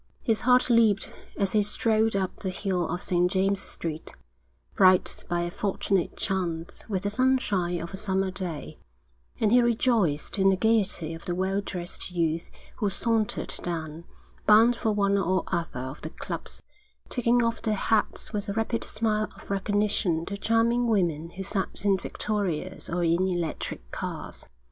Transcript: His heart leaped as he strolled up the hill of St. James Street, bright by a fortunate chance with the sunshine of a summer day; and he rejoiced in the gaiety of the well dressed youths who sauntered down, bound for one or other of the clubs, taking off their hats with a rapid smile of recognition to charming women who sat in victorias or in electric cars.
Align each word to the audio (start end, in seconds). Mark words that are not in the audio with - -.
His 0.23 0.41
heart 0.41 0.71
leaped 0.71 1.13
as 1.37 1.51
he 1.51 1.61
strolled 1.61 2.15
up 2.15 2.37
the 2.39 2.49
hill 2.49 2.89
of 2.89 3.03
St. 3.03 3.29
James 3.29 3.61
Street, 3.61 4.13
bright 4.73 5.23
by 5.29 5.41
a 5.41 5.51
fortunate 5.51 6.17
chance 6.17 6.83
with 6.89 7.03
the 7.03 7.11
sunshine 7.11 7.79
of 7.79 7.93
a 7.93 7.97
summer 7.97 8.31
day; 8.31 8.79
and 9.39 9.51
he 9.51 9.61
rejoiced 9.61 10.39
in 10.39 10.49
the 10.49 10.57
gaiety 10.57 11.13
of 11.13 11.25
the 11.25 11.35
well 11.35 11.61
dressed 11.61 12.09
youths 12.09 12.49
who 12.77 12.89
sauntered 12.89 13.53
down, 13.61 14.05
bound 14.47 14.75
for 14.75 14.91
one 14.91 15.19
or 15.19 15.43
other 15.49 15.81
of 15.81 16.01
the 16.01 16.09
clubs, 16.09 16.63
taking 17.09 17.43
off 17.43 17.61
their 17.61 17.75
hats 17.75 18.33
with 18.33 18.49
a 18.49 18.53
rapid 18.53 18.83
smile 18.83 19.29
of 19.35 19.51
recognition 19.51 20.25
to 20.25 20.35
charming 20.35 20.87
women 20.87 21.29
who 21.29 21.43
sat 21.43 21.85
in 21.85 21.95
victorias 21.95 22.89
or 22.89 23.03
in 23.03 23.27
electric 23.27 23.91
cars. 23.91 24.47